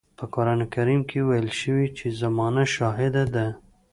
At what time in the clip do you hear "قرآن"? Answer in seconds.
0.35-0.61